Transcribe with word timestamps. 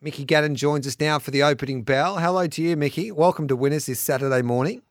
Mickey 0.00 0.24
Gannon 0.24 0.54
joins 0.54 0.86
us 0.86 0.98
now 1.00 1.18
for 1.18 1.30
the 1.30 1.42
opening 1.42 1.82
bell. 1.82 2.18
Hello 2.18 2.46
to 2.46 2.62
you, 2.62 2.76
Mickey. 2.76 3.10
Welcome 3.10 3.48
to 3.48 3.56
Winners 3.56 3.86
this 3.86 3.98
Saturday 3.98 4.42
morning. 4.42 4.82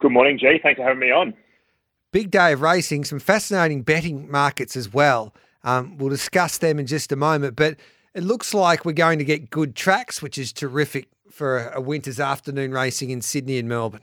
Good 0.00 0.12
morning, 0.12 0.38
G. 0.38 0.58
Thanks 0.62 0.78
for 0.78 0.84
having 0.84 1.00
me 1.00 1.10
on. 1.10 1.34
Big 2.10 2.30
day 2.30 2.52
of 2.52 2.62
racing, 2.62 3.04
some 3.04 3.18
fascinating 3.18 3.82
betting 3.82 4.30
markets 4.30 4.76
as 4.76 4.92
well. 4.92 5.34
Um, 5.62 5.96
we'll 5.98 6.10
discuss 6.10 6.58
them 6.58 6.78
in 6.78 6.86
just 6.86 7.12
a 7.12 7.16
moment, 7.16 7.56
but 7.56 7.76
it 8.14 8.22
looks 8.22 8.54
like 8.54 8.84
we're 8.84 8.92
going 8.92 9.18
to 9.18 9.24
get 9.24 9.50
good 9.50 9.74
tracks, 9.74 10.22
which 10.22 10.38
is 10.38 10.52
terrific 10.52 11.08
for 11.30 11.68
a 11.70 11.80
winter's 11.80 12.20
afternoon 12.20 12.72
racing 12.72 13.10
in 13.10 13.20
Sydney 13.20 13.58
and 13.58 13.68
Melbourne. 13.68 14.02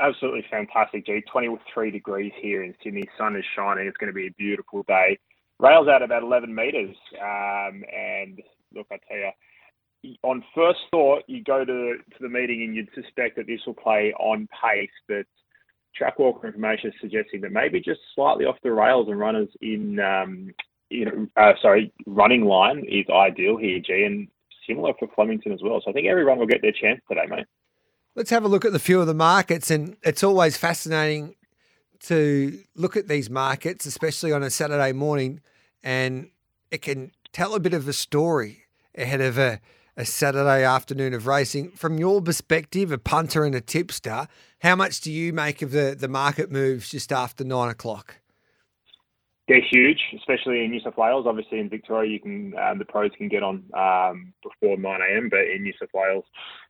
Absolutely 0.00 0.44
fantastic, 0.50 1.06
G. 1.06 1.22
23 1.30 1.90
degrees 1.90 2.32
here 2.40 2.62
in 2.62 2.74
Sydney. 2.82 3.04
Sun 3.16 3.36
is 3.36 3.44
shining. 3.54 3.86
It's 3.86 3.96
going 3.96 4.08
to 4.08 4.14
be 4.14 4.26
a 4.26 4.32
beautiful 4.32 4.82
day. 4.82 5.18
Rails 5.60 5.86
out 5.86 6.02
about 6.02 6.24
11 6.24 6.52
metres. 6.52 6.96
Um, 7.22 7.84
and 7.94 8.42
look, 8.74 8.86
I 8.90 8.98
tell 9.08 9.16
you, 9.16 9.30
on 10.22 10.44
first 10.54 10.80
thought, 10.90 11.22
you 11.26 11.42
go 11.42 11.64
to, 11.64 11.94
to 11.96 12.18
the 12.20 12.28
meeting 12.28 12.62
and 12.62 12.74
you'd 12.74 12.90
suspect 12.94 13.36
that 13.36 13.46
this 13.46 13.60
will 13.66 13.74
play 13.74 14.12
on 14.18 14.48
pace, 14.48 14.90
but 15.08 15.26
track 15.94 16.18
walker 16.18 16.46
information 16.46 16.90
is 16.90 16.94
suggesting 17.00 17.40
that 17.42 17.52
maybe 17.52 17.80
just 17.80 18.00
slightly 18.14 18.44
off 18.44 18.56
the 18.62 18.72
rails 18.72 19.08
and 19.08 19.18
runners 19.18 19.48
in, 19.60 19.98
um, 20.00 20.50
know, 20.90 21.26
uh, 21.36 21.52
sorry, 21.62 21.92
running 22.06 22.44
line 22.44 22.84
is 22.88 23.06
ideal 23.10 23.56
here, 23.56 23.78
G, 23.78 24.04
and 24.04 24.28
similar 24.66 24.92
for 24.98 25.08
Flemington 25.14 25.52
as 25.52 25.60
well. 25.62 25.80
So 25.84 25.90
I 25.90 25.94
think 25.94 26.06
everyone 26.06 26.38
will 26.38 26.46
get 26.46 26.62
their 26.62 26.72
chance 26.72 27.00
today, 27.08 27.26
mate. 27.28 27.46
Let's 28.14 28.30
have 28.30 28.44
a 28.44 28.48
look 28.48 28.64
at 28.64 28.72
the 28.72 28.78
few 28.78 29.00
of 29.00 29.06
the 29.06 29.14
markets, 29.14 29.70
and 29.70 29.96
it's 30.02 30.22
always 30.22 30.56
fascinating 30.56 31.34
to 32.00 32.58
look 32.76 32.96
at 32.96 33.08
these 33.08 33.30
markets, 33.30 33.86
especially 33.86 34.32
on 34.32 34.42
a 34.42 34.50
Saturday 34.50 34.92
morning, 34.92 35.40
and 35.82 36.30
it 36.70 36.82
can 36.82 37.12
tell 37.32 37.54
a 37.54 37.60
bit 37.60 37.74
of 37.74 37.88
a 37.88 37.92
story 37.92 38.63
ahead 38.96 39.20
of 39.20 39.38
a, 39.38 39.60
a 39.96 40.04
Saturday 40.04 40.64
afternoon 40.64 41.14
of 41.14 41.26
racing. 41.26 41.70
From 41.72 41.98
your 41.98 42.20
perspective, 42.20 42.92
a 42.92 42.98
punter 42.98 43.44
and 43.44 43.54
a 43.54 43.60
tipster, 43.60 44.26
how 44.60 44.76
much 44.76 45.00
do 45.00 45.12
you 45.12 45.32
make 45.32 45.62
of 45.62 45.70
the, 45.70 45.96
the 45.98 46.08
market 46.08 46.50
moves 46.50 46.90
just 46.90 47.12
after 47.12 47.44
nine 47.44 47.70
o'clock? 47.70 48.16
They're 49.46 49.60
huge, 49.60 50.00
especially 50.16 50.64
in 50.64 50.70
New 50.70 50.80
South 50.80 50.96
Wales. 50.96 51.26
Obviously, 51.28 51.60
in 51.60 51.68
Victoria, 51.68 52.10
you 52.10 52.18
can 52.18 52.54
um, 52.56 52.78
the 52.78 52.84
pros 52.84 53.10
can 53.18 53.28
get 53.28 53.42
on 53.42 53.62
um, 53.74 54.32
before 54.42 54.78
9 54.78 55.00
a.m. 55.00 55.28
But 55.28 55.40
in 55.54 55.62
New 55.62 55.74
South 55.78 55.90
Wales, 55.92 56.24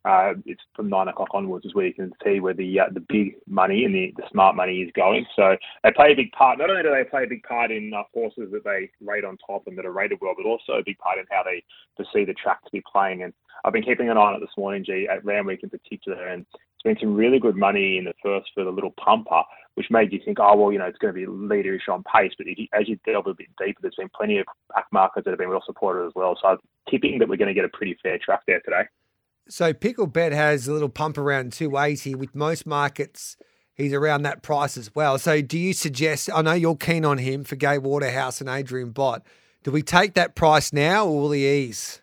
uh, 0.04 0.32
it's 0.44 0.62
from 0.74 0.88
9 0.88 1.06
o'clock 1.06 1.28
onwards 1.32 1.64
is 1.64 1.74
where 1.74 1.86
you 1.86 1.94
can 1.94 2.12
see 2.24 2.40
where 2.40 2.54
the 2.54 2.80
uh, 2.80 2.86
the 2.92 3.04
big 3.08 3.36
money 3.46 3.84
and 3.84 3.94
the, 3.94 4.12
the 4.16 4.24
smart 4.30 4.56
money 4.56 4.78
is 4.78 4.90
going. 4.96 5.24
So 5.36 5.56
they 5.84 5.92
play 5.92 6.12
a 6.12 6.16
big 6.16 6.32
part. 6.32 6.58
Not 6.58 6.68
only 6.68 6.82
do 6.82 6.90
they 6.90 7.08
play 7.08 7.24
a 7.24 7.28
big 7.28 7.44
part 7.44 7.70
in 7.70 7.92
uh, 7.94 8.02
horses 8.12 8.50
that 8.50 8.64
they 8.64 8.90
rate 9.00 9.24
on 9.24 9.38
top 9.46 9.68
and 9.68 9.78
that 9.78 9.86
are 9.86 9.92
rated 9.92 10.18
well, 10.20 10.34
but 10.36 10.48
also 10.48 10.72
a 10.72 10.84
big 10.84 10.98
part 10.98 11.18
in 11.18 11.26
how 11.30 11.44
they 11.44 11.62
perceive 11.96 12.26
the 12.26 12.34
track 12.34 12.64
to 12.64 12.72
be 12.72 12.82
playing. 12.90 13.22
And 13.22 13.32
I've 13.64 13.72
been 13.72 13.84
keeping 13.84 14.10
an 14.10 14.18
eye 14.18 14.20
on 14.20 14.34
it 14.34 14.40
this 14.40 14.58
morning, 14.58 14.84
G, 14.84 15.06
at 15.08 15.24
Randwick 15.24 15.62
in 15.62 15.70
particular, 15.70 16.26
and 16.26 16.44
it's 16.52 16.82
been 16.82 16.98
some 17.00 17.14
really 17.14 17.38
good 17.38 17.56
money 17.56 17.98
in 17.98 18.04
the 18.04 18.14
first 18.20 18.50
for 18.52 18.64
the 18.64 18.70
little 18.70 18.94
pumper 19.02 19.42
which 19.74 19.90
made 19.90 20.12
you 20.12 20.20
think, 20.24 20.38
oh, 20.40 20.56
well, 20.56 20.72
you 20.72 20.78
know, 20.78 20.86
it's 20.86 20.98
going 20.98 21.12
to 21.12 21.18
be 21.18 21.26
leaderish 21.26 21.88
on 21.90 22.04
pace. 22.04 22.32
But 22.38 22.46
as 22.72 22.88
you 22.88 22.98
delve 23.04 23.26
a 23.26 23.34
bit 23.34 23.48
deeper, 23.58 23.80
there's 23.82 23.96
been 23.96 24.10
plenty 24.16 24.38
of 24.38 24.46
back 24.74 24.86
markers 24.92 25.24
that 25.24 25.30
have 25.30 25.38
been 25.38 25.48
well 25.48 25.62
supported 25.66 26.06
as 26.06 26.12
well. 26.14 26.38
So 26.40 26.48
I'm 26.48 26.58
tipping 26.88 27.18
that 27.18 27.28
we're 27.28 27.36
going 27.36 27.48
to 27.48 27.54
get 27.54 27.64
a 27.64 27.68
pretty 27.68 27.96
fair 28.02 28.18
track 28.18 28.42
there 28.46 28.60
today. 28.60 28.84
So 29.48 29.72
Picklebet 29.72 30.32
has 30.32 30.68
a 30.68 30.72
little 30.72 30.88
pump 30.88 31.18
around 31.18 31.52
280 31.52 32.14
with 32.14 32.34
most 32.34 32.66
markets. 32.66 33.36
He's 33.74 33.92
around 33.92 34.22
that 34.22 34.42
price 34.42 34.76
as 34.76 34.94
well. 34.94 35.18
So 35.18 35.42
do 35.42 35.58
you 35.58 35.72
suggest, 35.72 36.30
I 36.32 36.42
know 36.42 36.52
you're 36.52 36.76
keen 36.76 37.04
on 37.04 37.18
him 37.18 37.42
for 37.42 37.56
Gay 37.56 37.76
Waterhouse 37.78 38.40
and 38.40 38.48
Adrian 38.48 38.90
Bott. 38.90 39.22
Do 39.64 39.70
we 39.70 39.82
take 39.82 40.14
that 40.14 40.36
price 40.36 40.72
now 40.72 41.06
or 41.06 41.22
will 41.22 41.32
he 41.32 41.48
ease? 41.48 42.00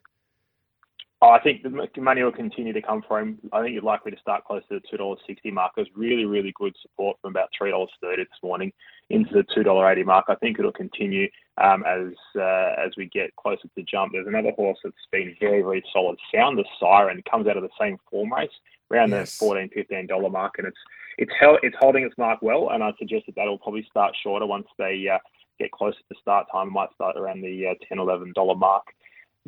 Oh, 1.24 1.30
I 1.30 1.40
think 1.40 1.62
the 1.62 2.02
money 2.02 2.24
will 2.24 2.32
continue 2.32 2.74
to 2.74 2.82
come 2.82 3.04
from. 3.08 3.38
I 3.54 3.62
think 3.62 3.74
you're 3.74 3.84
likely 3.84 4.10
to 4.12 4.20
start 4.20 4.44
close 4.44 4.64
to 4.70 4.80
the 4.80 4.88
two 4.90 4.98
dollars 4.98 5.20
sixty 5.28 5.52
mark. 5.52 5.74
There's 5.76 5.88
really, 5.96 6.26
really 6.26 6.52
good 6.56 6.74
support 6.82 7.18
from 7.22 7.32
about 7.32 7.50
three 7.56 7.70
dollars 7.70 7.92
thirty 8.02 8.24
this 8.24 8.42
morning 8.42 8.74
into 9.12 9.32
the 9.32 9.46
two 9.54 9.62
dollar 9.62 9.92
eighty 9.92 10.04
mark. 10.04 10.26
I 10.30 10.36
think 10.36 10.58
it'll 10.58 10.72
continue 10.72 11.30
um, 11.60 11.84
as 11.86 12.14
uh, 12.36 12.74
as 12.84 12.94
we 12.98 13.06
get 13.06 13.36
closer 13.36 13.68
to 13.78 13.84
jump. 13.84 14.14
There's 14.14 14.26
another 14.26 14.52
horse 14.56 14.80
that's 14.84 14.96
been 15.12 15.36
very, 15.40 15.62
very 15.62 15.84
solid. 15.94 16.18
Sound 16.34 16.58
the 16.58 16.66
Siren 16.80 17.22
comes 17.30 17.48
out 17.48 17.58
of 17.58 17.62
the 17.62 17.70
same 17.80 17.98
form 18.10 18.34
race 18.34 18.50
around 18.92 19.12
yes. 19.12 19.38
the 19.38 19.46
14 19.46 19.70
15 19.76 20.08
dollar 20.08 20.30
mark, 20.32 20.56
and 20.58 20.66
it's 20.66 20.80
it's 21.20 21.32
held, 21.40 21.60
it's 21.62 21.78
holding 21.80 22.04
its 22.04 22.18
mark 22.18 22.42
well. 22.42 22.70
And 22.72 22.84
I 22.84 22.94
suggest 22.98 23.28
that 23.28 23.36
that'll 23.36 23.60
probably 23.60 23.86
start 23.88 24.16
shorter 24.24 24.48
once 24.48 24.68
they 24.80 25.06
uh, 25.08 25.20
get 25.60 25.70
closer 25.70 26.00
to 26.12 26.20
start 26.20 26.48
time. 26.52 26.70
It 26.70 26.72
might 26.72 26.94
start 26.96 27.16
around 27.16 27.42
the 27.42 27.68
uh, 27.68 27.86
10 27.88 28.00
11 28.00 28.34
dollar 28.34 28.56
mark. 28.56 28.86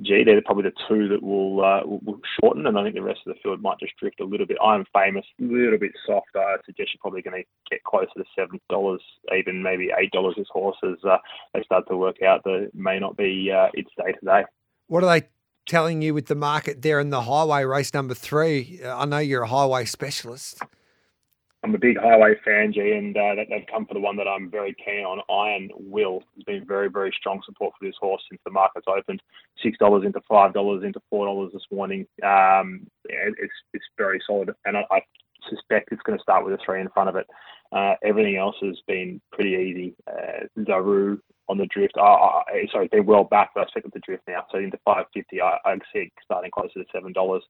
G, 0.01 0.23
they're 0.23 0.41
probably 0.41 0.63
the 0.63 0.73
two 0.87 1.07
that 1.09 1.21
will, 1.21 1.63
uh, 1.63 1.81
will 1.85 2.19
shorten, 2.39 2.65
and 2.65 2.77
I 2.77 2.83
think 2.83 2.95
the 2.95 3.03
rest 3.03 3.21
of 3.27 3.33
the 3.33 3.39
field 3.41 3.61
might 3.61 3.79
just 3.79 3.95
drift 3.97 4.19
a 4.19 4.25
little 4.25 4.47
bit. 4.47 4.57
I'm 4.63 4.85
famous, 4.93 5.25
a 5.39 5.43
little 5.43 5.77
bit 5.77 5.91
softer. 6.05 6.39
I 6.39 6.57
suggest 6.65 6.91
you're 6.93 7.01
probably 7.01 7.21
going 7.21 7.43
to 7.43 7.47
get 7.69 7.83
closer 7.83 8.09
to 8.17 8.23
seven 8.35 8.59
dollars, 8.69 9.01
even 9.37 9.61
maybe 9.61 9.91
eight 9.97 10.11
dollars 10.11 10.35
as 10.39 10.47
horses 10.51 10.97
uh, 11.07 11.17
they 11.53 11.63
start 11.63 11.87
to 11.89 11.97
work 11.97 12.21
out 12.23 12.43
that 12.43 12.71
may 12.73 12.99
not 12.99 13.17
be 13.17 13.51
uh, 13.51 13.67
its 13.73 13.91
day 13.97 14.13
today. 14.13 14.43
What 14.87 15.03
are 15.03 15.19
they 15.19 15.27
telling 15.65 16.01
you 16.01 16.13
with 16.13 16.25
the 16.25 16.35
market 16.35 16.81
there 16.81 16.99
in 16.99 17.09
the 17.09 17.21
highway 17.21 17.63
race 17.63 17.93
number 17.93 18.13
three? 18.13 18.81
Uh, 18.83 18.97
I 18.97 19.05
know 19.05 19.19
you're 19.19 19.43
a 19.43 19.47
highway 19.47 19.85
specialist. 19.85 20.61
I'm 21.63 21.73
a 21.73 21.79
big 21.79 21.97
highway 21.97 22.35
fan, 22.43 22.73
G, 22.73 22.91
and 22.91 23.15
uh, 23.15 23.35
they've 23.35 23.65
come 23.71 23.85
for 23.85 23.93
the 23.93 23.99
one 24.01 24.17
that 24.17 24.27
I'm 24.27 24.51
very 24.51 24.75
keen 24.83 25.05
on. 25.05 25.21
Iron 25.29 25.69
Will 25.73 26.21
has 26.35 26.43
been 26.43 26.65
very, 26.65 26.89
very 26.89 27.13
strong 27.17 27.41
support 27.45 27.73
for 27.79 27.85
this 27.85 27.95
horse 28.01 28.21
since 28.29 28.41
the 28.43 28.51
market's 28.51 28.87
opened. 28.87 29.21
Six 29.63 29.77
dollars 29.77 30.03
into 30.05 30.19
five 30.27 30.53
dollars 30.53 30.83
into 30.83 30.99
four 31.09 31.25
dollars 31.25 31.51
this 31.53 31.65
morning. 31.71 32.05
Um, 32.21 32.85
it's 33.05 33.53
it's 33.73 33.85
very 33.97 34.21
solid, 34.27 34.51
and 34.65 34.75
I, 34.75 34.85
I 34.91 35.01
suspect 35.49 35.89
it's 35.91 36.01
going 36.01 36.17
to 36.17 36.21
start 36.23 36.43
with 36.43 36.53
a 36.53 36.57
three 36.65 36.81
in 36.81 36.89
front 36.89 37.07
of 37.07 37.15
it. 37.15 37.27
Uh, 37.71 37.95
everything 38.03 38.35
else 38.35 38.55
has 38.61 38.77
been 38.85 39.21
pretty 39.31 39.51
easy. 39.51 39.95
Uh, 40.05 40.45
Zaru 40.59 41.19
on 41.47 41.57
the 41.57 41.65
drift. 41.67 41.93
Uh, 41.97 42.41
sorry, 42.73 42.89
they're 42.91 43.03
well 43.03 43.23
back, 43.23 43.51
but 43.55 43.61
I 43.61 43.63
expect 43.63 43.83
them 43.85 43.91
to 43.91 43.99
drift 43.99 44.23
now. 44.27 44.45
So 44.51 44.57
into 44.57 44.77
550, 44.83 45.41
I, 45.41 45.57
I 45.65 45.75
see 45.93 45.99
it 45.99 46.11
starting 46.25 46.51
closer 46.51 46.73
to 46.83 46.85
seven 46.91 47.13
dollars. 47.13 47.43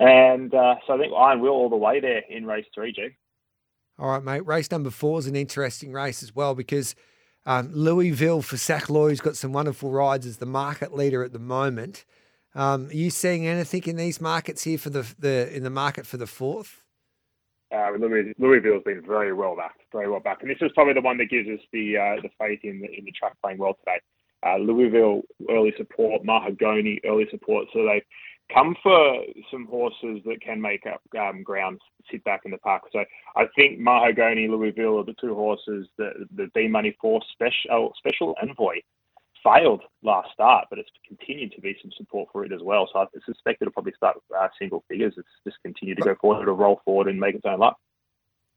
And 0.00 0.54
uh, 0.54 0.74
so 0.86 0.94
I 0.94 0.98
think 0.98 1.14
Iron 1.16 1.40
Will 1.40 1.50
all 1.50 1.70
the 1.70 1.76
way 1.76 1.98
there 2.00 2.22
in 2.28 2.44
race 2.44 2.66
three, 2.74 2.92
G. 2.92 3.08
All 4.02 4.08
right, 4.08 4.24
mate. 4.24 4.44
Race 4.44 4.68
number 4.68 4.90
four 4.90 5.20
is 5.20 5.28
an 5.28 5.36
interesting 5.36 5.92
race 5.92 6.24
as 6.24 6.34
well 6.34 6.56
because 6.56 6.96
um, 7.46 7.70
Louisville 7.72 8.42
for 8.42 8.56
Zac 8.56 8.90
Lloyd's 8.90 9.20
got 9.20 9.36
some 9.36 9.52
wonderful 9.52 9.92
rides 9.92 10.26
as 10.26 10.38
the 10.38 10.44
market 10.44 10.92
leader 10.92 11.22
at 11.22 11.32
the 11.32 11.38
moment. 11.38 12.04
Um, 12.56 12.88
are 12.88 12.94
you 12.94 13.10
seeing 13.10 13.46
anything 13.46 13.84
in 13.84 13.94
these 13.94 14.20
markets 14.20 14.64
here 14.64 14.76
for 14.76 14.90
the 14.90 15.06
the 15.20 15.54
in 15.54 15.62
the 15.62 15.70
market 15.70 16.04
for 16.04 16.16
the 16.16 16.26
fourth? 16.26 16.82
Uh, 17.72 17.92
Louis, 17.96 18.34
Louisville's 18.40 18.82
been 18.82 19.02
very 19.06 19.32
well 19.32 19.54
back, 19.54 19.76
very 19.92 20.10
well 20.10 20.18
back, 20.18 20.38
and 20.42 20.50
this 20.50 20.58
is 20.60 20.72
probably 20.74 20.94
the 20.94 21.00
one 21.00 21.16
that 21.18 21.26
gives 21.26 21.48
us 21.48 21.60
the 21.72 21.96
uh, 21.96 22.20
the 22.22 22.30
faith 22.40 22.58
in 22.64 22.80
the 22.80 22.90
in 22.90 23.04
the 23.04 23.12
track 23.12 23.36
playing 23.40 23.58
well 23.58 23.74
today. 23.74 24.00
Uh, 24.44 24.56
Louisville 24.56 25.22
early 25.48 25.72
support, 25.76 26.24
Mahogany 26.24 26.98
early 27.04 27.28
support, 27.30 27.68
so 27.72 27.84
they 27.84 28.02
come 28.52 28.76
for 28.82 29.22
some 29.50 29.66
horses 29.66 30.20
that 30.24 30.40
can 30.42 30.60
make 30.60 30.86
up 30.86 31.00
um, 31.18 31.42
ground, 31.42 31.80
sit 32.10 32.22
back 32.24 32.42
in 32.44 32.50
the 32.50 32.58
park. 32.58 32.82
So 32.92 33.04
I 33.36 33.44
think 33.56 33.78
Mahogany, 33.78 34.48
Louisville 34.48 34.98
are 34.98 35.04
the 35.04 35.14
two 35.20 35.34
horses 35.34 35.88
that 35.98 36.12
the 36.34 36.48
B 36.54 36.68
Money 36.68 36.96
Force 37.00 37.24
special 37.32 37.92
special 37.98 38.34
envoy 38.42 38.76
failed 39.42 39.82
last 40.02 40.28
start, 40.32 40.66
but 40.70 40.78
it's 40.78 40.90
continued 41.06 41.52
to 41.52 41.60
be 41.60 41.76
some 41.82 41.90
support 41.96 42.28
for 42.32 42.44
it 42.44 42.52
as 42.52 42.60
well. 42.62 42.88
So 42.92 43.00
I 43.00 43.06
suspect 43.26 43.60
it'll 43.60 43.72
probably 43.72 43.94
start 43.96 44.16
with 44.16 44.38
uh, 44.38 44.48
single 44.58 44.84
figures. 44.88 45.14
It's 45.16 45.28
just 45.44 45.56
continue 45.64 45.94
to 45.94 46.02
go 46.02 46.14
forward, 46.20 46.42
it'll 46.42 46.54
roll 46.54 46.80
forward 46.84 47.08
and 47.08 47.18
make 47.18 47.34
its 47.34 47.44
own 47.44 47.58
luck. 47.58 47.76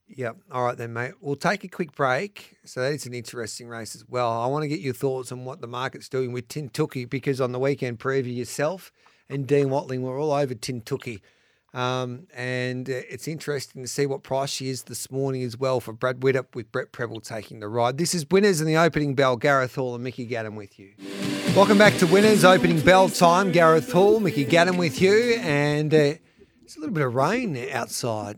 Yep. 0.08 0.38
All 0.52 0.64
right 0.64 0.78
then, 0.78 0.94
mate. 0.94 1.14
We'll 1.20 1.36
take 1.36 1.64
a 1.64 1.68
quick 1.68 1.96
break. 1.96 2.58
So 2.64 2.82
that 2.82 2.94
is 2.94 3.08
an 3.08 3.16
interesting 3.16 3.68
race 3.68 3.96
as 3.96 4.08
well. 4.08 4.32
I 4.40 4.46
want 4.46 4.62
to 4.62 4.68
get 4.68 4.80
your 4.80 4.94
thoughts 4.94 5.32
on 5.32 5.46
what 5.46 5.62
the 5.62 5.68
market's 5.68 6.10
doing 6.10 6.32
with 6.32 6.48
Tintuki 6.48 7.10
because 7.10 7.42
on 7.42 7.52
the 7.52 7.60
weekend 7.60 7.98
preview 7.98 8.36
yourself 8.36 8.92
and 9.30 9.48
Dean 9.48 9.70
Watling 9.70 10.02
were 10.02 10.18
all 10.18 10.32
over 10.32 10.54
Tintuki. 10.54 11.22
Um, 11.74 12.28
and 12.34 12.90
uh, 12.90 13.02
it's 13.10 13.28
interesting 13.28 13.82
to 13.82 13.88
see 13.88 14.06
what 14.06 14.24
price 14.24 14.50
she 14.50 14.70
is 14.70 14.84
this 14.84 15.12
morning 15.12 15.44
as 15.44 15.58
well 15.58 15.82
for 15.82 15.92
Brad 15.92 16.22
Widdup 16.22 16.56
with 16.56 16.72
Brett 16.72 16.94
Prebble 16.94 17.20
taking 17.20 17.60
the 17.60 17.68
ride. 17.68 17.98
This 17.98 18.16
is 18.16 18.26
Winners 18.32 18.62
in 18.62 18.68
the 18.68 18.78
opening 18.78 19.14
bell. 19.14 19.36
Gareth 19.36 19.76
Hall 19.76 19.94
and 19.94 20.04
Mickey 20.04 20.26
Gannon 20.26 20.56
with 20.56 20.80
you. 20.80 20.94
Welcome 21.54 21.78
back 21.78 21.98
to 21.98 22.08
Winners 22.08 22.46
opening 22.46 22.80
bell 22.80 23.10
time. 23.10 23.52
Gareth 23.52 23.92
Hall, 23.92 24.22
Mickey 24.22 24.46
Gannon 24.46 24.78
with 24.78 25.02
you. 25.02 25.38
And 25.42 25.94
uh, 25.94 26.14
it's 26.64 26.78
a 26.78 26.80
little 26.80 26.96
bit 26.96 27.06
of 27.06 27.14
rain 27.14 27.58
outside 27.74 28.38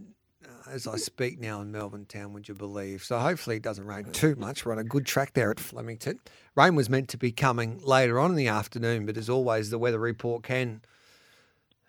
as 0.71 0.87
I 0.87 0.97
speak 0.97 1.39
now 1.39 1.61
in 1.61 1.71
Melbourne 1.71 2.05
town, 2.05 2.33
would 2.33 2.47
you 2.47 2.55
believe? 2.55 3.03
So 3.03 3.17
hopefully 3.19 3.57
it 3.57 3.63
doesn't 3.63 3.85
rain 3.85 4.05
too 4.11 4.35
much. 4.35 4.65
We're 4.65 4.73
on 4.73 4.79
a 4.79 4.83
good 4.83 5.05
track 5.05 5.33
there 5.33 5.51
at 5.51 5.59
Flemington. 5.59 6.19
Rain 6.55 6.75
was 6.75 6.89
meant 6.89 7.09
to 7.09 7.17
be 7.17 7.31
coming 7.31 7.79
later 7.83 8.19
on 8.19 8.31
in 8.31 8.37
the 8.37 8.47
afternoon, 8.47 9.05
but 9.05 9.17
as 9.17 9.29
always, 9.29 9.69
the 9.69 9.79
weather 9.79 9.99
report 9.99 10.43
can– 10.43 10.81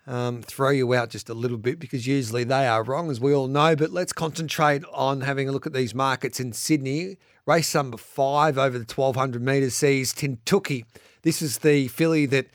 um, 0.09 0.41
throw 0.41 0.71
you 0.71 0.91
out 0.95 1.11
just 1.11 1.29
a 1.29 1.35
little 1.35 1.57
bit 1.57 1.79
because 1.79 2.07
usually 2.07 2.43
they 2.43 2.67
are 2.67 2.83
wrong, 2.83 3.11
as 3.11 3.19
we 3.21 3.33
all 3.33 3.47
know. 3.47 3.75
But 3.75 3.91
let's 3.91 4.11
concentrate 4.11 4.83
on 4.91 5.21
having 5.21 5.47
a 5.47 5.51
look 5.51 5.67
at 5.67 5.73
these 5.73 5.93
markets 5.93 6.39
in 6.39 6.51
Sydney. 6.51 7.17
Race 7.45 7.73
number 7.75 7.97
five 7.97 8.57
over 8.57 8.79
the 8.79 8.91
1200 8.91 9.41
metres 9.41 9.75
sees 9.75 10.11
Tintuki. 10.11 10.85
This 11.21 11.43
is 11.43 11.59
the 11.59 11.89
filly 11.89 12.25
that 12.25 12.47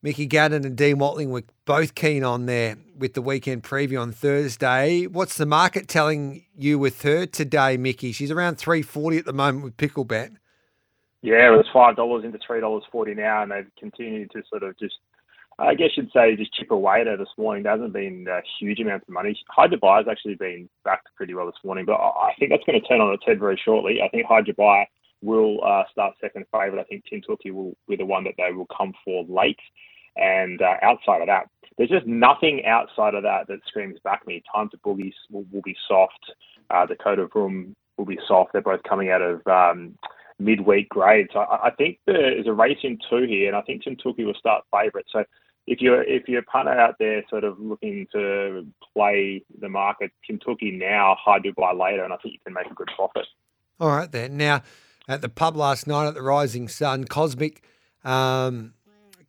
Mickey 0.00 0.26
Gannon 0.26 0.64
and 0.64 0.76
Dean 0.76 0.98
Watling 0.98 1.30
were 1.30 1.42
both 1.64 1.94
keen 1.94 2.22
on 2.22 2.46
there 2.46 2.76
with 2.96 3.14
the 3.14 3.22
weekend 3.22 3.64
preview 3.64 4.00
on 4.00 4.12
Thursday. 4.12 5.06
What's 5.06 5.36
the 5.36 5.46
market 5.46 5.88
telling 5.88 6.44
you 6.56 6.78
with 6.78 7.02
her 7.02 7.26
today, 7.26 7.76
Mickey? 7.76 8.12
She's 8.12 8.30
around 8.30 8.58
340 8.58 9.18
at 9.18 9.24
the 9.24 9.32
moment 9.32 9.64
with 9.64 9.76
Picklebet. 9.76 10.36
Yeah, 11.20 11.52
it 11.52 11.56
was 11.56 11.66
five 11.72 11.96
dollars 11.96 12.24
into 12.24 12.38
three 12.46 12.60
dollars 12.60 12.84
forty 12.92 13.12
now, 13.12 13.42
and 13.42 13.50
they've 13.50 13.66
continued 13.76 14.30
to 14.30 14.42
sort 14.48 14.62
of 14.62 14.78
just 14.78 14.94
I 15.58 15.74
guess 15.74 15.90
you'd 15.96 16.12
say 16.12 16.36
just 16.36 16.54
chip 16.54 16.70
away 16.70 17.02
there 17.02 17.16
this 17.16 17.34
morning. 17.36 17.64
There 17.64 17.72
hasn't 17.72 17.92
been 17.92 18.26
a 18.30 18.40
huge 18.60 18.78
amount 18.78 19.02
of 19.02 19.08
money. 19.08 19.36
Hard 19.48 19.72
has 19.72 20.06
actually 20.08 20.36
been 20.36 20.68
backed 20.84 21.08
pretty 21.16 21.34
well 21.34 21.46
this 21.46 21.64
morning, 21.64 21.84
but 21.84 21.94
I 21.94 22.32
think 22.38 22.52
that's 22.52 22.62
going 22.64 22.80
to 22.80 22.86
turn 22.86 23.00
on 23.00 23.12
its 23.12 23.24
head 23.26 23.40
very 23.40 23.60
shortly. 23.62 23.98
I 24.00 24.08
think 24.08 24.26
Hard 24.26 24.46
will 25.22 25.62
uh, 25.64 25.84
start 25.90 26.14
second 26.20 26.46
favourite. 26.52 26.80
I 26.80 26.84
think 26.84 27.04
Tintuki 27.10 27.52
will 27.52 27.76
be 27.88 27.96
the 27.96 28.04
one 28.06 28.24
that 28.24 28.34
they 28.36 28.52
will 28.52 28.68
come 28.76 28.92
for 29.04 29.24
late. 29.28 29.58
And 30.16 30.60
uh, 30.62 30.74
outside 30.82 31.20
of 31.20 31.28
that, 31.28 31.48
there's 31.76 31.90
just 31.90 32.06
nothing 32.06 32.64
outside 32.66 33.14
of 33.14 33.22
that 33.22 33.46
that 33.48 33.60
screams 33.68 33.98
back 34.02 34.26
me. 34.26 34.42
Time 34.52 34.68
to 34.70 34.78
Boogies 34.78 35.14
will, 35.30 35.44
will 35.52 35.62
be 35.62 35.76
soft. 35.86 36.32
Uh, 36.70 36.86
Dakota 36.86 37.28
Room 37.34 37.76
will 37.96 38.04
be 38.04 38.18
soft. 38.26 38.52
They're 38.52 38.62
both 38.62 38.82
coming 38.82 39.10
out 39.10 39.22
of 39.22 39.46
um, 39.46 39.96
midweek 40.38 40.88
grades. 40.88 41.30
I, 41.34 41.68
I 41.68 41.70
think 41.76 41.98
there 42.06 42.36
is 42.36 42.46
a 42.46 42.52
race 42.52 42.78
in 42.82 42.98
two 43.08 43.26
here, 43.28 43.48
and 43.48 43.56
I 43.56 43.62
think 43.62 43.84
Tintuki 43.84 44.24
will 44.24 44.34
start 44.34 44.64
favourite. 44.72 45.06
So 45.12 45.24
if 45.68 45.80
you're 45.80 46.02
if 46.02 46.28
you're 46.28 46.40
a 46.40 46.44
punter 46.44 46.72
out 46.72 46.96
there 46.98 47.22
sort 47.30 47.44
of 47.44 47.60
looking 47.60 48.06
to 48.12 48.66
play 48.94 49.44
the 49.60 49.68
market, 49.68 50.10
Tintuki 50.28 50.76
now, 50.76 51.16
high 51.22 51.38
Dubai 51.38 51.78
later, 51.78 52.04
and 52.04 52.12
I 52.12 52.16
think 52.16 52.34
you 52.34 52.40
can 52.44 52.54
make 52.54 52.70
a 52.70 52.74
good 52.74 52.90
profit. 52.96 53.26
All 53.78 53.90
right 53.90 54.10
then. 54.10 54.36
Now 54.36 54.62
at 55.08 55.22
the 55.22 55.28
pub 55.28 55.56
last 55.56 55.86
night 55.86 56.06
at 56.06 56.14
the 56.14 56.22
Rising 56.22 56.68
Sun, 56.68 57.04
Cosmic 57.04 57.64
um, 58.04 58.74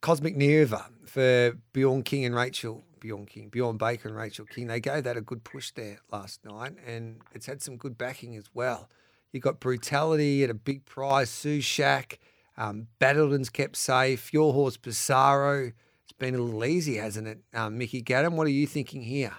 Cosmic 0.01 0.35
Nova 0.35 0.85
for 1.05 1.57
Bjorn 1.73 2.03
King 2.03 2.25
and 2.25 2.35
Rachel 2.35 2.83
Bjorn 2.99 3.25
King, 3.25 3.49
Bjorn 3.49 3.77
Baker 3.77 4.09
and 4.09 4.17
Rachel 4.17 4.45
King. 4.45 4.67
They 4.67 4.79
gave 4.79 5.03
that 5.05 5.17
a 5.17 5.21
good 5.21 5.43
push 5.43 5.71
there 5.71 5.99
last 6.11 6.43
night, 6.45 6.73
and 6.85 7.21
it's 7.33 7.45
had 7.45 7.61
some 7.61 7.77
good 7.77 7.97
backing 7.97 8.35
as 8.35 8.45
well. 8.53 8.89
You 9.31 9.39
got 9.39 9.59
brutality 9.59 10.43
at 10.43 10.49
a 10.49 10.53
big 10.53 10.85
price. 10.85 11.29
Sue 11.29 11.61
Shack, 11.61 12.19
um, 12.57 12.87
Battleton's 12.99 13.49
kept 13.49 13.77
safe. 13.77 14.33
Your 14.33 14.53
horse 14.53 14.77
Pissarro. 14.77 15.73
It's 16.03 16.13
been 16.17 16.35
a 16.35 16.39
little 16.39 16.65
easy, 16.65 16.95
hasn't 16.95 17.27
it, 17.27 17.39
um, 17.53 17.77
Mickey 17.77 18.01
Gannon? 18.01 18.35
What 18.35 18.47
are 18.47 18.51
you 18.51 18.67
thinking 18.67 19.03
here? 19.03 19.33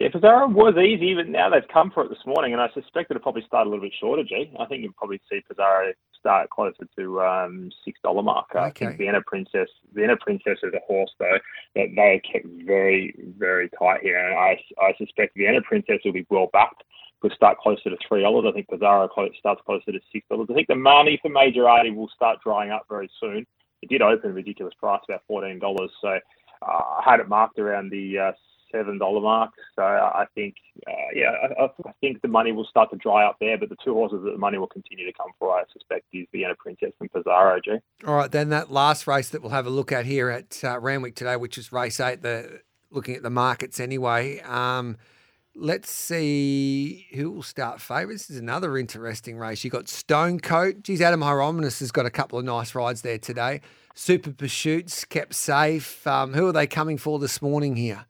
Yeah, 0.00 0.08
Pizarro 0.12 0.46
was 0.46 0.76
easy, 0.76 1.14
but 1.14 1.28
now 1.28 1.50
they've 1.50 1.66
come 1.72 1.90
for 1.90 2.04
it 2.04 2.08
this 2.08 2.24
morning, 2.24 2.52
and 2.52 2.62
I 2.62 2.68
suspect 2.72 3.10
it'll 3.10 3.20
probably 3.22 3.42
start 3.46 3.66
a 3.66 3.70
little 3.70 3.84
bit 3.84 3.92
shorter, 3.98 4.22
G. 4.22 4.52
I 4.58 4.64
think 4.66 4.82
you'll 4.82 4.92
probably 4.92 5.20
see 5.28 5.40
Pizarro 5.48 5.92
start 6.16 6.50
closer 6.50 6.86
to 6.96 7.20
um, 7.20 7.70
six 7.84 7.98
dollar 8.04 8.22
mark. 8.22 8.46
Okay. 8.54 8.60
I 8.64 8.70
think 8.70 8.98
Vienna 8.98 9.20
Princess, 9.26 9.68
Vienna 9.92 10.16
Princess 10.20 10.58
is 10.62 10.72
a 10.72 10.80
horse 10.86 11.10
though 11.18 11.38
that 11.74 11.88
they 11.96 12.22
kept 12.30 12.46
very, 12.64 13.12
very 13.38 13.68
tight 13.76 14.02
here, 14.02 14.18
and 14.18 14.38
I, 14.38 14.60
I 14.80 14.94
suspect 14.98 15.36
Vienna 15.36 15.62
Princess 15.62 15.98
will 16.04 16.12
be 16.12 16.26
well 16.30 16.48
backed. 16.52 16.84
Will 17.20 17.30
start 17.34 17.58
closer 17.58 17.90
to 17.90 17.96
three 18.06 18.22
dollars. 18.22 18.44
I 18.48 18.52
think 18.52 18.68
Pizarro 18.68 19.08
starts 19.40 19.62
closer 19.66 19.90
to 19.90 19.98
six 20.12 20.24
dollars. 20.28 20.46
I 20.48 20.54
think 20.54 20.68
the 20.68 20.76
money 20.76 21.18
for 21.20 21.30
Majorati 21.30 21.92
will 21.92 22.10
start 22.14 22.38
drying 22.44 22.70
up 22.70 22.84
very 22.88 23.10
soon 23.20 23.44
it 23.82 23.88
did 23.88 24.02
open 24.02 24.30
a 24.30 24.34
ridiculous 24.34 24.74
price, 24.78 25.00
about 25.08 25.22
fourteen 25.26 25.58
dollars. 25.58 25.90
So 26.00 26.08
uh, 26.08 26.66
I 26.66 27.02
had 27.04 27.20
it 27.20 27.28
marked 27.28 27.58
around 27.58 27.90
the 27.90 28.18
uh, 28.18 28.32
seven 28.72 28.98
dollar 28.98 29.20
mark. 29.20 29.50
So 29.76 29.82
I 29.82 30.26
think, 30.34 30.54
uh, 30.86 30.92
yeah, 31.14 31.32
I, 31.58 31.64
I, 31.64 31.92
think 32.00 32.22
the 32.22 32.28
money 32.28 32.52
will 32.52 32.66
start 32.66 32.90
to 32.90 32.96
dry 32.96 33.24
up 33.26 33.36
there. 33.40 33.58
But 33.58 33.68
the 33.68 33.76
two 33.84 33.94
horses 33.94 34.20
that 34.24 34.30
the 34.30 34.38
money 34.38 34.58
will 34.58 34.68
continue 34.68 35.06
to 35.06 35.12
come 35.12 35.30
for, 35.38 35.56
I 35.56 35.62
suspect, 35.72 36.06
is 36.12 36.26
Vienna 36.32 36.54
Princess 36.58 36.92
and 37.00 37.12
Pizarro. 37.12 37.60
G. 37.64 37.78
All 38.06 38.14
right, 38.14 38.30
then 38.30 38.50
that 38.50 38.70
last 38.70 39.06
race 39.06 39.28
that 39.30 39.42
we'll 39.42 39.52
have 39.52 39.66
a 39.66 39.70
look 39.70 39.92
at 39.92 40.06
here 40.06 40.30
at 40.30 40.62
uh, 40.64 40.78
Randwick 40.78 41.14
today, 41.14 41.36
which 41.36 41.58
is 41.58 41.72
race 41.72 42.00
eight. 42.00 42.22
The 42.22 42.60
looking 42.90 43.16
at 43.16 43.22
the 43.22 43.30
markets 43.30 43.80
anyway. 43.80 44.40
Um, 44.40 44.96
Let's 45.60 45.90
see 45.90 47.08
who 47.14 47.32
will 47.32 47.42
start 47.42 47.80
favourites. 47.80 48.28
This 48.28 48.36
is 48.36 48.40
another 48.40 48.78
interesting 48.78 49.36
race. 49.36 49.64
You 49.64 49.70
got 49.70 49.88
Stonecoat. 49.88 50.84
Geez, 50.84 51.00
Adam 51.00 51.18
Hyeronimus 51.18 51.80
has 51.80 51.90
got 51.90 52.06
a 52.06 52.10
couple 52.10 52.38
of 52.38 52.44
nice 52.44 52.76
rides 52.76 53.02
there 53.02 53.18
today. 53.18 53.60
Super 53.92 54.30
Pursuits 54.30 55.04
kept 55.04 55.34
safe. 55.34 56.06
Um, 56.06 56.34
who 56.34 56.46
are 56.46 56.52
they 56.52 56.68
coming 56.68 56.96
for 56.96 57.18
this 57.18 57.42
morning 57.42 57.74
here? 57.74 58.06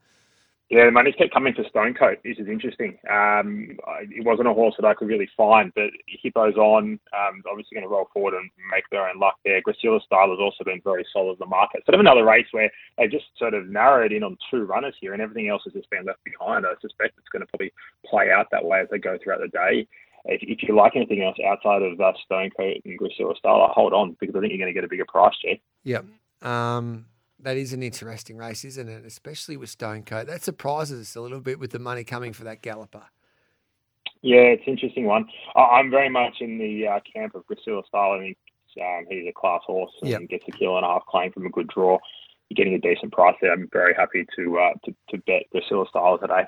Yeah, 0.70 0.84
the 0.84 0.90
money's 0.90 1.14
kept 1.14 1.32
coming 1.32 1.54
for 1.54 1.64
Stonecoat. 1.64 2.18
This 2.22 2.36
is 2.36 2.46
interesting. 2.46 2.98
Um, 3.10 3.78
it 4.12 4.24
wasn't 4.24 4.48
a 4.48 4.52
horse 4.52 4.74
that 4.78 4.86
I 4.86 4.92
could 4.92 5.08
really 5.08 5.28
find, 5.34 5.72
but 5.74 5.88
Hippo's 6.22 6.58
on. 6.58 7.00
Um, 7.16 7.42
obviously 7.50 7.74
going 7.74 7.88
to 7.88 7.88
roll 7.88 8.10
forward 8.12 8.34
and 8.34 8.50
make 8.70 8.84
their 8.90 9.08
own 9.08 9.18
luck 9.18 9.36
there. 9.46 9.62
Gracilla 9.62 10.02
Style 10.02 10.28
has 10.28 10.38
also 10.38 10.64
been 10.64 10.82
very 10.84 11.06
solid 11.10 11.32
in 11.32 11.38
the 11.40 11.46
market. 11.46 11.86
Sort 11.86 11.94
of 11.94 12.00
another 12.00 12.22
race 12.22 12.46
where 12.50 12.70
they've 12.98 13.10
just 13.10 13.24
sort 13.38 13.54
of 13.54 13.66
narrowed 13.68 14.12
in 14.12 14.22
on 14.22 14.36
two 14.50 14.64
runners 14.64 14.94
here, 15.00 15.14
and 15.14 15.22
everything 15.22 15.48
else 15.48 15.62
has 15.64 15.72
just 15.72 15.88
been 15.88 16.04
left 16.04 16.22
behind. 16.22 16.66
I 16.66 16.74
suspect 16.82 17.16
it's 17.16 17.28
going 17.32 17.40
to 17.40 17.46
probably 17.46 17.72
play 18.04 18.30
out 18.30 18.48
that 18.52 18.64
way 18.64 18.80
as 18.80 18.88
they 18.90 18.98
go 18.98 19.16
throughout 19.24 19.40
the 19.40 19.48
day. 19.48 19.88
If, 20.26 20.42
if 20.42 20.68
you 20.68 20.76
like 20.76 20.96
anything 20.96 21.22
else 21.22 21.38
outside 21.48 21.80
of 21.80 21.98
uh, 21.98 22.12
Stonecoat 22.26 22.82
and 22.84 23.00
Gracilla 23.00 23.34
Style, 23.38 23.72
hold 23.72 23.94
on 23.94 24.16
because 24.20 24.36
I 24.36 24.40
think 24.40 24.52
you're 24.52 24.58
going 24.58 24.74
to 24.74 24.78
get 24.78 24.84
a 24.84 24.88
bigger 24.88 25.06
price, 25.08 25.34
Jay. 25.40 25.62
Yep. 25.84 26.04
Um 26.42 27.06
that 27.40 27.56
is 27.56 27.72
an 27.72 27.82
interesting 27.82 28.36
race, 28.36 28.64
isn't 28.64 28.88
it? 28.88 29.04
Especially 29.04 29.56
with 29.56 29.70
Stonecoat. 29.70 30.26
That 30.26 30.42
surprises 30.42 31.00
us 31.00 31.16
a 31.16 31.20
little 31.20 31.40
bit 31.40 31.58
with 31.58 31.70
the 31.70 31.78
money 31.78 32.04
coming 32.04 32.32
for 32.32 32.44
that 32.44 32.62
galloper. 32.62 33.04
Yeah, 34.22 34.38
it's 34.38 34.62
an 34.66 34.72
interesting 34.72 35.04
one. 35.04 35.26
I'm 35.54 35.90
very 35.90 36.08
much 36.08 36.36
in 36.40 36.58
the 36.58 36.88
uh, 36.88 37.00
camp 37.12 37.34
of 37.34 37.44
Gracilla 37.46 37.86
Style. 37.86 38.12
I 38.12 38.18
think 38.18 38.38
um, 38.80 39.06
he's 39.08 39.28
a 39.28 39.32
class 39.32 39.60
horse 39.64 39.92
and 40.00 40.10
yep. 40.10 40.28
gets 40.28 40.44
a 40.48 40.52
kilo 40.52 40.76
and 40.76 40.84
a 40.84 40.88
half 40.88 41.06
claim 41.06 41.32
from 41.32 41.46
a 41.46 41.50
good 41.50 41.68
draw. 41.68 41.98
You're 42.48 42.56
getting 42.56 42.74
a 42.74 42.78
decent 42.78 43.12
price 43.12 43.36
there. 43.40 43.52
I'm 43.52 43.68
very 43.72 43.94
happy 43.94 44.26
to 44.36 44.58
uh, 44.58 44.72
to, 44.84 44.94
to 45.10 45.18
bet 45.26 45.44
Gracilla 45.54 45.88
Style 45.88 46.18
today. 46.18 46.44